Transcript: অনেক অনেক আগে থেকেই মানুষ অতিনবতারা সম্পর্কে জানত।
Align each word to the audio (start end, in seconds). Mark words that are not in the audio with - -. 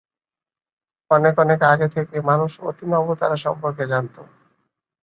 অনেক 1.11 1.35
অনেক 1.39 1.59
আগে 1.63 1.87
থেকেই 1.87 2.21
মানুষ 2.21 2.51
অতিনবতারা 2.69 3.37
সম্পর্কে 3.37 3.83
জানত। 3.87 4.15